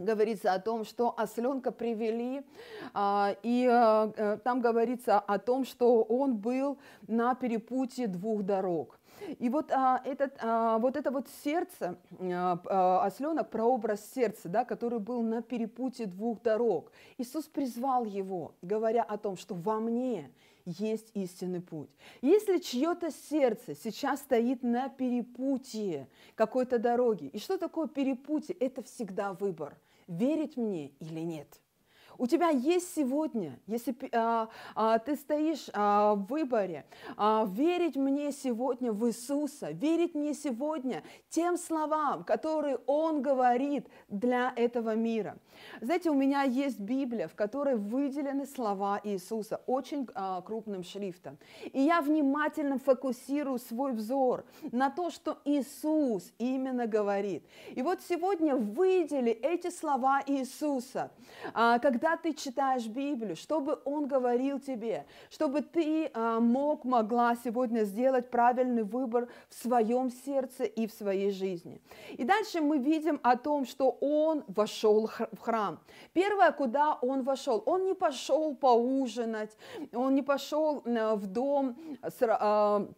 [0.00, 2.42] говорится о том, что осленка привели,
[2.94, 9.00] а, и а, э, там говорится о том, что он был на перепутье двух дорог.
[9.38, 14.98] И вот, а, этот, а, вот это вот сердце, а, осленок, прообраз сердца, да, который
[14.98, 16.90] был на перепутье двух дорог.
[17.18, 20.30] Иисус призвал его, говоря о том, что во мне
[20.64, 21.90] есть истинный путь.
[22.22, 28.54] Если чье-то сердце сейчас стоит на перепутье какой-то дороги, и что такое перепутье?
[28.56, 29.76] Это всегда выбор,
[30.10, 31.59] верить мне или нет.
[32.20, 36.84] У тебя есть сегодня, если а, а, ты стоишь а, в выборе,
[37.16, 44.52] а, верить мне сегодня в Иисуса, верить мне сегодня тем словам, которые Он говорит для
[44.54, 45.38] этого мира.
[45.80, 51.38] Знаете, у меня есть Библия, в которой выделены слова Иисуса очень а, крупным шрифтом.
[51.72, 57.44] И я внимательно фокусирую свой взор на то, что Иисус именно говорит.
[57.70, 61.10] И вот сегодня выдели эти слова Иисуса,
[61.54, 67.36] а, когда когда ты читаешь Библию, чтобы Он говорил тебе, чтобы ты а, мог, могла
[67.36, 71.80] сегодня сделать правильный выбор в своем сердце и в своей жизни.
[72.18, 75.78] И дальше мы видим о том, что Он вошел в храм.
[76.12, 79.56] Первое, куда Он вошел, Он не пошел поужинать,
[79.92, 82.88] Он не пошел в дом с а,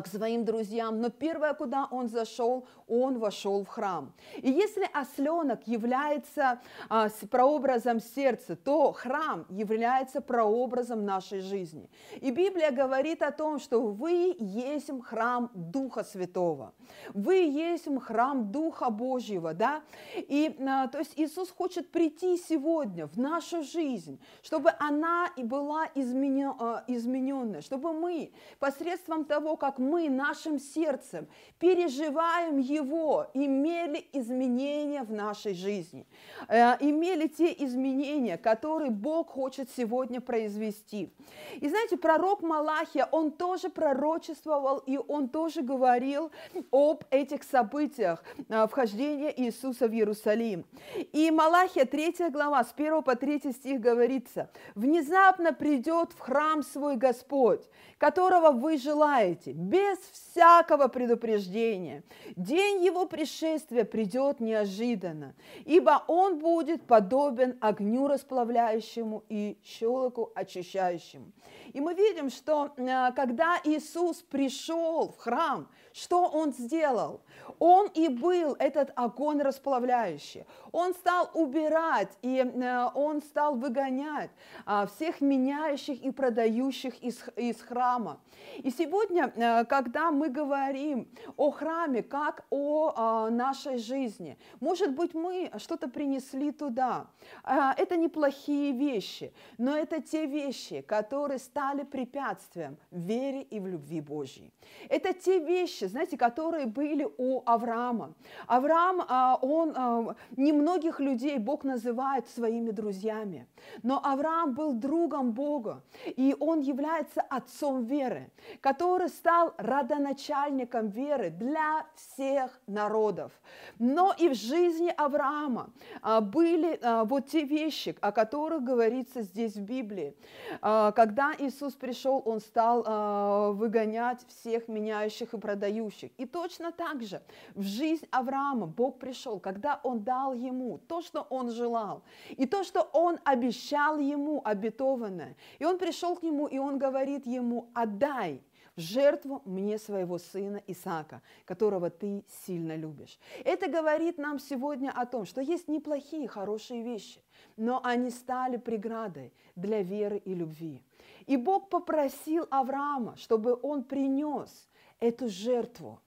[0.00, 4.12] к своим друзьям, но первое, куда он зашел, он вошел в храм.
[4.36, 11.88] И если осленок является а, прообразом сердца, то храм является прообразом нашей жизни.
[12.20, 16.72] И Библия говорит о том, что вы есть храм Духа Святого,
[17.14, 19.82] вы есть храм Духа Божьего, да?
[20.16, 25.86] И а, то есть Иисус хочет прийти сегодня в нашу жизнь, чтобы она и была
[25.94, 31.26] измененная, чтобы мы посредством того, как мы нашим сердцем
[31.58, 36.06] переживаем Его, имели изменения в нашей жизни,
[36.48, 41.12] э, имели те изменения, которые Бог хочет сегодня произвести.
[41.60, 46.30] И знаете, пророк Малахия, он тоже пророчествовал, и он тоже говорил
[46.70, 50.64] об этих событиях э, вхождения Иисуса в Иерусалим.
[51.12, 56.96] И Малахия, 3 глава, с 1 по 3 стих говорится, «Внезапно придет в храм свой
[56.96, 57.62] Господь,
[58.00, 62.02] которого вы желаете, без всякого предупреждения.
[62.34, 65.34] День его пришествия придет неожиданно,
[65.66, 71.30] ибо он будет подобен огню расплавляющему и щелоку очищающему.
[71.72, 77.20] И мы видим, что э, когда Иисус пришел в храм, что Он сделал?
[77.58, 80.44] Он и был этот огонь расплавляющий.
[80.72, 84.30] Он стал убирать, и э, Он стал выгонять
[84.66, 88.20] а, всех меняющих и продающих из, из храма.
[88.58, 95.14] И сегодня, э, когда мы говорим о храме, как о а, нашей жизни, может быть,
[95.14, 97.06] мы что-то принесли туда.
[97.44, 101.59] А, это неплохие вещи, но это те вещи, которые стали
[101.90, 104.52] препятствием в вере и в любви Божьей.
[104.88, 108.14] Это те вещи, знаете, которые были у Авраама.
[108.46, 113.46] Авраам, а, он, немногих людей Бог называет своими друзьями,
[113.82, 118.30] но Авраам был другом Бога, и он является отцом веры
[118.60, 123.32] который стал родоначальником веры для всех народов.
[123.78, 125.70] Но и в жизни Авраама
[126.02, 130.14] а, были а, вот те вещи, о которых говорится здесь в Библии.
[130.60, 136.10] А, когда Иисус пришел, Он стал выгонять всех меняющих и продающих.
[136.18, 137.22] И точно так же
[137.54, 142.64] в жизнь Авраама Бог пришел, когда Он дал ему то, что он желал, и то,
[142.64, 145.36] что он обещал ему обетованное.
[145.58, 148.42] И он пришел к нему, и он говорит ему, отдай
[148.76, 153.18] в жертву мне своего сына Исаака, которого ты сильно любишь.
[153.44, 157.22] Это говорит нам сегодня о том, что есть неплохие, хорошие вещи,
[157.56, 160.82] но они стали преградой для веры и любви.
[161.26, 164.68] И Бог попросил Авраама, чтобы он принес
[164.98, 166.00] эту жертву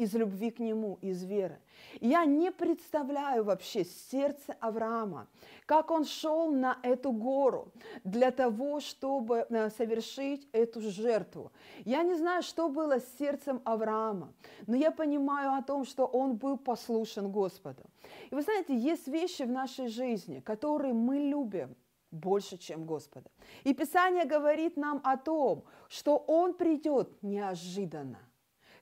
[0.00, 1.58] из любви к нему, из веры.
[2.00, 5.26] Я не представляю вообще сердце Авраама,
[5.66, 7.70] как он шел на эту гору
[8.02, 11.52] для того, чтобы э, совершить эту жертву.
[11.84, 14.32] Я не знаю, что было с сердцем Авраама,
[14.66, 17.82] но я понимаю о том, что он был послушен Господу.
[18.30, 21.76] И вы знаете, есть вещи в нашей жизни, которые мы любим,
[22.10, 23.30] больше, чем Господа.
[23.64, 28.18] И Писание говорит нам о том, что Он придет неожиданно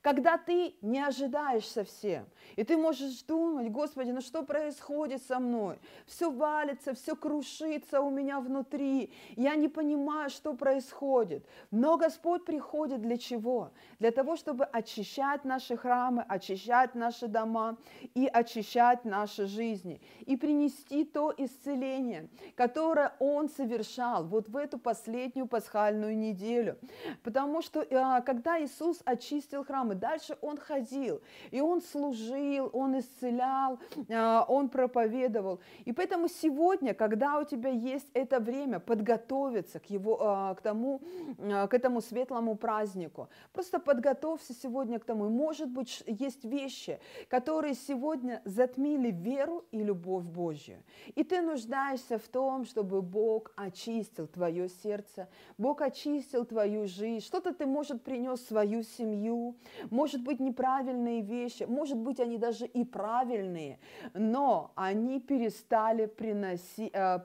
[0.03, 2.27] когда ты не ожидаешь совсем,
[2.57, 5.79] и ты можешь думать, Господи, ну что происходит со мной?
[6.07, 11.47] Все валится, все крушится у меня внутри, я не понимаю, что происходит.
[11.71, 13.73] Но Господь приходит для чего?
[13.99, 17.77] Для того, чтобы очищать наши храмы, очищать наши дома
[18.15, 25.47] и очищать наши жизни, и принести то исцеление, которое Он совершал вот в эту последнюю
[25.47, 26.79] пасхальную неделю.
[27.23, 31.21] Потому что а, когда Иисус очистил храм, храм, дальше он ходил,
[31.51, 33.79] и он служил, он исцелял,
[34.11, 35.61] а, он проповедовал.
[35.87, 41.01] И поэтому сегодня, когда у тебя есть это время подготовиться к, его, а, к, тому,
[41.39, 45.27] а, к этому светлому празднику, просто подготовься сегодня к тому.
[45.27, 50.83] И, может быть, есть вещи, которые сегодня затмили веру и любовь Божью.
[51.17, 55.29] И ты нуждаешься в том, чтобы Бог очистил твое сердце,
[55.59, 57.25] Бог очистил твою жизнь.
[57.25, 59.57] Что-то ты, может, принес свою семью,
[59.91, 63.79] может быть, неправильные вещи, может быть, они даже и правильные,
[64.15, 67.19] но они перестали приноси, э,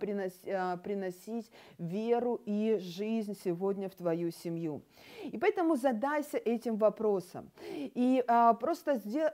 [0.45, 4.81] э, приносить веру и жизнь сегодня в твою семью.
[5.23, 7.49] И поэтому задайся этим вопросом.
[7.69, 9.31] И а, просто сделай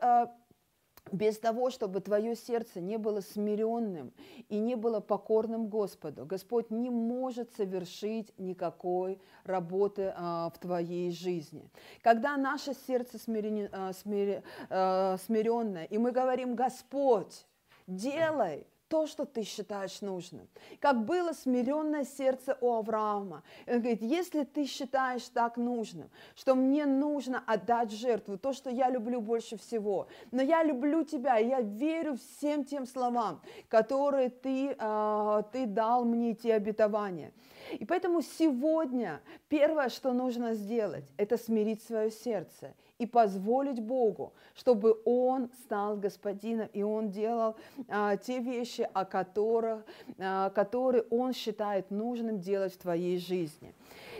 [1.11, 4.13] без того, чтобы твое сердце не было смиренным
[4.49, 11.69] и не было покорным Господу, Господь не может совершить никакой работы а, в твоей жизни.
[12.01, 17.45] Когда наше сердце смирен, а, смир, а, смиренное, и мы говорим, Господь,
[17.87, 20.47] делай, то, что ты считаешь нужным.
[20.79, 23.43] Как было смиренное сердце у Авраама.
[23.67, 28.89] Он говорит, если ты считаешь так нужным, что мне нужно отдать жертву, то, что я
[28.89, 35.43] люблю больше всего, но я люблю тебя, я верю всем тем словам, которые ты, э,
[35.51, 37.31] ты дал мне, те обетования.
[37.71, 44.99] И поэтому сегодня первое, что нужно сделать, это смирить свое сердце и позволить Богу, чтобы
[45.05, 47.55] Он стал господином, и Он делал
[47.87, 49.85] а, те вещи, о которых,
[50.19, 53.73] а, которые Он считает нужным делать в твоей жизни.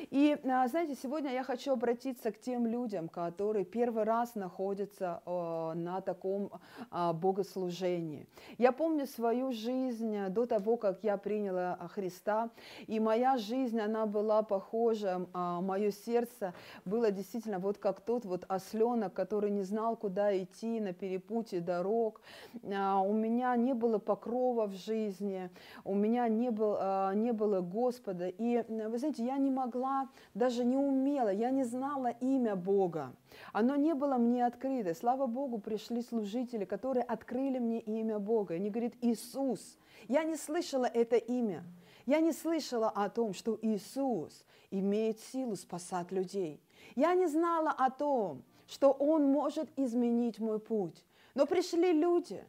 [0.10, 5.74] И, а, знаете, сегодня я хочу обратиться к тем людям, которые первый раз находятся э,
[5.76, 6.51] на таком
[6.89, 8.26] а, богослужении.
[8.57, 12.49] Я помню свою жизнь до того, как я приняла Христа,
[12.88, 16.55] и моя жизнь, она была похожа, а, мое сердце
[16.86, 22.22] было действительно вот как тот вот осленок, который не знал, куда идти на перепутье дорог.
[22.64, 25.51] У меня не было покрова в жизни,
[25.84, 26.78] у меня не, был,
[27.14, 28.28] не было Господа.
[28.28, 29.99] И, вы знаете, я не могла,
[30.34, 33.14] даже не умела, я не знала имя Бога.
[33.54, 34.93] Оно не было мне открыто.
[34.93, 38.56] Слава Богу, пришли служители, которые открыли мне имя Бога.
[38.56, 39.78] Они говорят, Иисус.
[40.08, 41.64] Я не слышала это имя.
[42.06, 46.62] Я не слышала о том, что Иисус имеет силу спасать людей.
[46.95, 51.04] Я не знала о том, что Он может изменить мой путь.
[51.36, 52.43] Но пришли люди,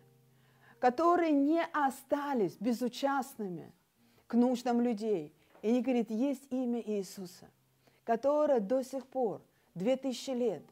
[0.79, 3.73] которые не остались безучастными
[4.27, 5.35] к нуждам людей.
[5.63, 7.47] И они говорят, есть имя Иисуса,
[8.05, 9.43] которое до сих пор,
[9.75, 10.63] две тысячи лет,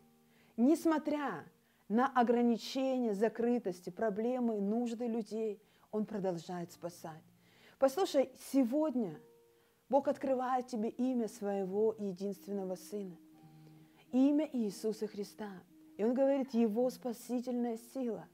[0.57, 1.45] несмотря
[1.89, 5.61] на ограничения, закрытости, проблемы, нужды людей,
[5.91, 7.23] Он продолжает спасать.
[7.79, 9.21] Послушай, сегодня
[9.89, 13.17] Бог открывает тебе имя своего единственного Сына,
[14.13, 15.51] имя Иисуса Христа.
[15.97, 18.27] И Он говорит, Его спасительная сила,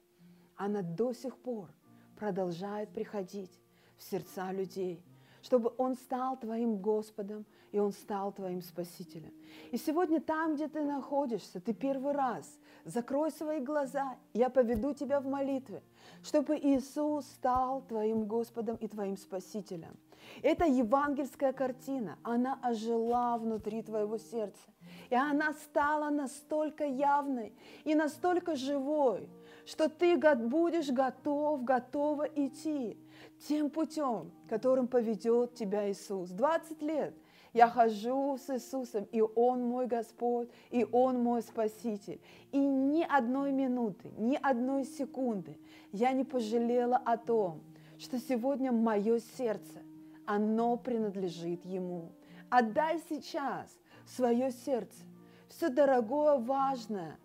[0.56, 1.68] она до сих пор
[2.16, 3.50] продолжает приходить
[3.96, 5.02] в сердца людей–
[5.44, 9.30] чтобы Он стал твоим Господом, и Он стал твоим Спасителем.
[9.72, 15.20] И сегодня там, где ты находишься, ты первый раз, закрой свои глаза, я поведу тебя
[15.20, 15.82] в молитве,
[16.22, 19.94] чтобы Иисус стал твоим Господом и твоим Спасителем.
[20.42, 24.66] Это евангельская картина, она ожила внутри твоего сердца.
[25.10, 27.52] И она стала настолько явной
[27.84, 29.28] и настолько живой,
[29.66, 32.96] что ты будешь готов, готова идти
[33.38, 36.30] тем путем, которым поведет тебя Иисус.
[36.30, 37.14] 20 лет
[37.52, 42.20] я хожу с Иисусом, и Он мой Господь, и Он мой Спаситель.
[42.52, 45.56] И ни одной минуты, ни одной секунды
[45.92, 47.62] я не пожалела о том,
[47.98, 49.82] что сегодня мое сердце,
[50.26, 52.12] оно принадлежит Ему.
[52.50, 53.76] Отдай сейчас
[54.06, 55.04] свое сердце,
[55.48, 57.18] все дорогое, важное,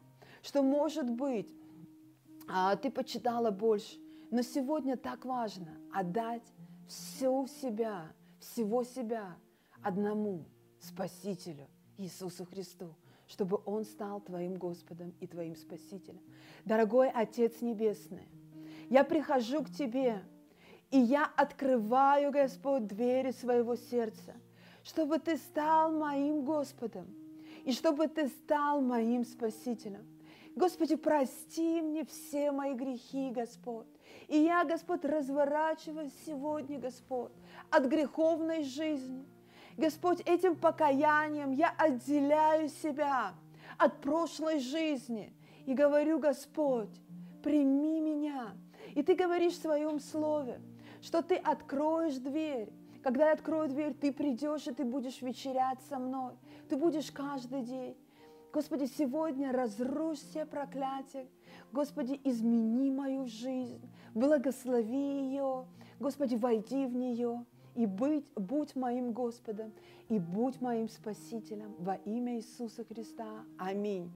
[0.43, 1.49] что может быть,
[2.47, 3.97] а, ты почитала больше,
[4.31, 6.43] но сегодня так важно отдать
[6.87, 9.35] всю себя, всего себя
[9.81, 10.45] одному
[10.79, 11.67] Спасителю
[11.97, 12.95] Иисусу Христу,
[13.27, 16.21] чтобы Он стал твоим Господом и твоим Спасителем.
[16.65, 18.27] Дорогой Отец Небесный,
[18.89, 20.23] я прихожу к Тебе,
[20.91, 24.35] и я открываю, Господь, двери своего сердца,
[24.83, 27.07] чтобы Ты стал моим Господом,
[27.65, 30.05] и чтобы Ты стал моим Спасителем.
[30.55, 33.87] Господи, прости мне все мои грехи, Господь.
[34.29, 37.31] И я, Господь, разворачиваюсь сегодня, Господь,
[37.71, 39.25] от греховной жизни.
[39.75, 43.33] Господь, этим покаянием я отделяю себя
[43.79, 45.33] от прошлой жизни
[45.65, 46.91] и говорю, Господь,
[47.41, 48.53] прими меня.
[48.93, 50.61] И ты говоришь в своем слове,
[51.01, 52.69] что ты откроешь дверь.
[53.01, 56.33] Когда я открою дверь, ты придешь и ты будешь вечерять со мной.
[56.69, 57.97] Ты будешь каждый день.
[58.53, 61.27] Господи, сегодня разрушь все проклятия.
[61.71, 63.81] Господи, измени мою жизнь,
[64.15, 65.65] благослови ее.
[65.99, 67.45] Господи, войди в нее
[67.75, 69.71] и быть, будь моим Господом
[70.09, 73.43] и будь моим Спасителем во имя Иисуса Христа.
[73.57, 74.11] Аминь.